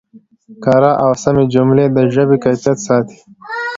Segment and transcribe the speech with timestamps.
[0.63, 3.17] کره او سمې جملې د ژبې کیفیت ساتي.